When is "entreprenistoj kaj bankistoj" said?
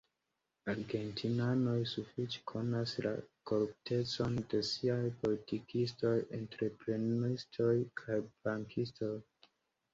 6.41-9.15